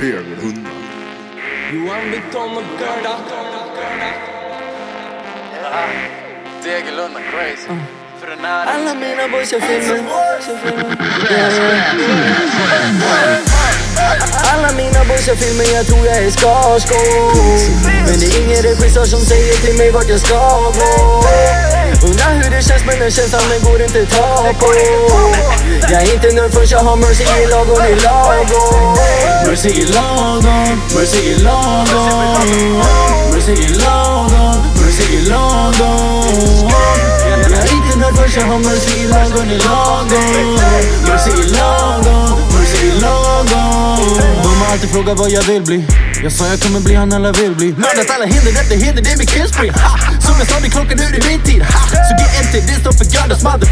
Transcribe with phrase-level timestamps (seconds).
[0.00, 0.72] Bögelhundar.
[1.72, 3.16] Johan Victon och Gerda.
[6.64, 7.68] Degerlund crazy.
[8.42, 10.04] Alla mina boys jag filmer.
[14.52, 17.84] Alla mina boys jag filmer, jag tror jag är Skarsgård.
[18.06, 21.22] Men det är ingen regissör som säger till mig vart jag ska gå
[23.10, 24.66] den känslan den går inte ta på.
[25.90, 28.96] Jag är inte nöjd förrän jag har mercy i lagom i lagom
[29.46, 32.82] Mercy i lagom, mercy i lagom
[33.32, 36.70] Mercy i lagom, mercy i lagom
[37.30, 40.58] Jag är inte nöjd förrän jag har mercy i lagom i lagom
[41.08, 45.86] Mercy i lagom, mercy i lagom De har alltid frågat vad jag vill bli.
[46.22, 47.72] Jag sa jag kommer bli han alla vill bli.
[47.72, 49.72] Mördat alla hinder efter hinder, det är min killspree!
[50.26, 51.62] Som jag sa, det klockan nu är det min tid.
[51.62, 51.80] Ha!
[52.08, 52.26] Så ge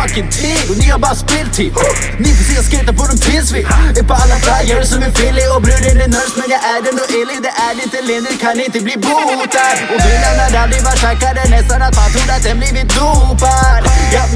[0.00, 1.72] fucking tid Och ni har bara spilltid
[2.18, 3.60] Ni får se jag skejtar på dem tills vi
[4.00, 6.96] Är på alla flyers som en Philly Och bruden är nörs men jag är den
[7.02, 9.76] och illig Det är inte lindrigt, kan inte bli botad.
[9.92, 13.82] Och bilen har aldrig varit tjackad, Nästan att man trodde att den blivit dopad
[14.16, 14.26] Jag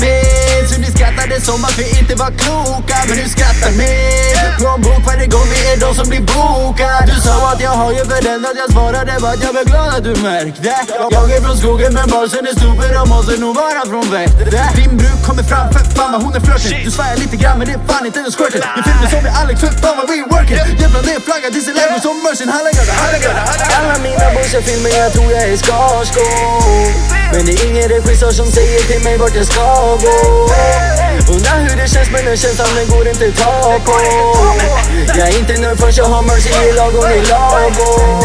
[1.44, 2.96] som att vi inte var kloka.
[3.08, 4.58] Men du skrattar mer.
[4.58, 7.12] plånbok varje gång vi är de som blir bokade.
[7.12, 9.88] Du sa att jag har ju förändrat, jag svarade bara att jag var glad.
[9.96, 10.74] Att du märkte.
[11.16, 14.46] Jag är från skogen men barsen är stupid och måste nog vara från Vätter
[14.78, 16.84] Din brud kommer fram, för fan vad hon är flörtig.
[16.84, 19.32] Du svajar lite grann men det är fan inte ens squirted Jag filmar som med
[19.40, 22.16] Alex, för fan vad vi är working Jävlar det är flagga till sin läger som
[22.24, 23.18] mercyn Halla lägger halla
[23.54, 26.94] han Alla mina boys jag filmar, jag tror jag är Skarsgård
[27.32, 29.64] Men det är ingen regissör som säger till mig vart jag ska
[30.04, 30.14] gå.
[32.06, 33.92] Undrar men den känslan den går inte ta på.
[35.06, 38.22] Jag är inte nöjd förrän jag har mercy i lagom i lagom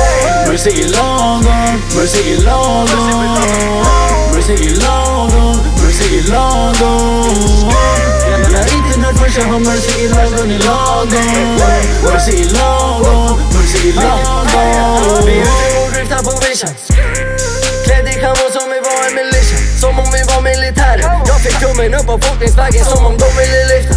[0.48, 3.50] Mercy i lagom, mercy i lagom
[4.34, 7.72] Mercy i lagom, mercy i lagom
[8.52, 11.60] Jag är inte nöjd förrän jag har mercy i lagom i lagom
[12.04, 16.76] Mercy i lagom, mercy i lagom Vi är ute och driftar på vision.
[17.86, 18.79] Klädd i camo som vi
[21.70, 23.96] tummen upp av folkningsvägen som om de ville lyfta.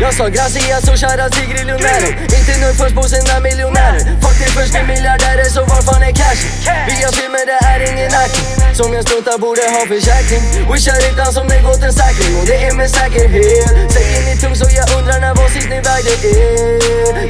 [0.00, 4.02] Jag sa gracias och shoutout till grillionärer Inte nöjd först på sina miljonärer.
[4.22, 6.50] Fuck det först till miljardärer så var fan är cashen?
[6.88, 8.48] Vi har filmer det är ingen acting.
[8.78, 10.42] Som jag struntar borde ha försäkring.
[10.70, 12.32] Wishar utan som det gått en säkring.
[12.40, 13.92] Och det är med säkerhet.
[13.94, 16.74] Säger ni tung så jag undrar när var sist ni vägde er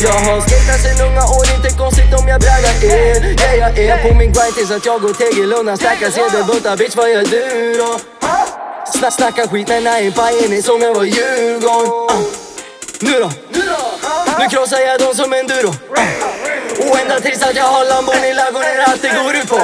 [0.07, 3.19] Jag har skatat sen unga år, inte konstigt om jag braggar er.
[3.43, 7.11] Yeah jag är på min grind tills att jag går Tegelunda Stackar sedelbuntar bitch vad
[7.11, 8.12] gör du då?
[8.87, 12.27] Snack, snacka skit men jag är pajen som jag var Djurgården uh.
[13.01, 13.31] Nu då?
[14.39, 15.69] Nu krossar jag dem som enduro
[16.91, 19.61] Och ända tills att jag har lambon i ladugården allt det går ut på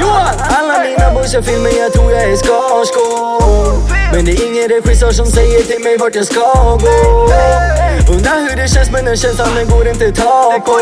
[0.00, 0.34] Johan!
[0.58, 5.12] Alla mina boys jag filmar, jag tror jag är Skarsgård Men det är ingen regissör
[5.12, 7.91] som säger till mig vart jag ska gå
[8.62, 10.80] Hur det känns men den känslan den går inte ta på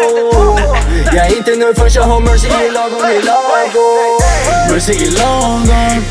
[1.14, 4.20] Jag är inte nöjd förrän jag har mercy i lagom i lagom
[4.70, 5.66] Mercy i lagom,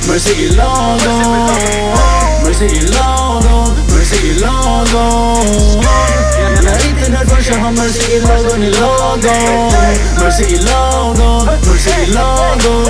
[0.07, 1.85] mercy i lagom
[2.45, 5.83] Mercy i lagom, mercy i lagom
[6.67, 9.71] är inte förrän jag har mercy i lagom i lagom
[10.21, 12.85] Mercy i lagom, mercy i lagom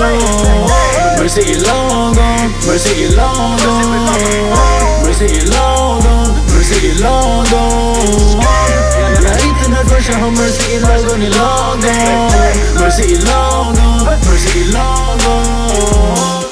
[1.18, 4.00] Mercy i lagom, mercy i lagom
[5.04, 8.39] Mercy i lagom, mercy i lagom
[10.22, 12.78] Oh, mercy is long gone, long gone.
[12.78, 16.49] Mercy is long gone, mercy is long gone.